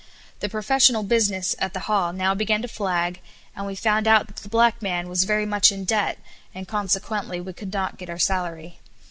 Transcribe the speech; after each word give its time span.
The 0.39 0.49
professional 0.49 1.03
business 1.03 1.55
at 1.59 1.73
the 1.75 1.81
hall 1.81 2.11
now 2.11 2.33
began 2.33 2.63
to 2.63 2.67
flag, 2.67 3.21
and 3.55 3.67
we 3.67 3.75
found 3.75 4.07
out 4.07 4.25
that 4.25 4.37
the 4.37 4.49
black 4.49 4.81
man 4.81 5.07
was 5.07 5.25
very 5.25 5.45
much 5.45 5.71
in 5.71 5.85
debt, 5.85 6.17
and, 6.55 6.67
consequently, 6.67 7.39
we 7.39 7.53
could 7.53 7.71
not 7.71 7.99
get 7.99 8.09
our 8.09 8.17
salary. 8.17 8.79